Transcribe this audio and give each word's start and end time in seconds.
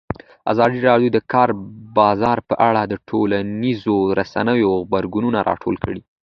ازادي 0.51 0.79
راډیو 0.89 1.09
د 1.11 1.13
د 1.21 1.25
کار 1.33 1.49
بازار 1.97 2.37
په 2.49 2.55
اړه 2.69 2.81
د 2.85 2.93
ټولنیزو 3.09 3.97
رسنیو 4.19 4.69
غبرګونونه 4.81 5.39
راټول 5.49 5.75
کړي. 5.83 6.01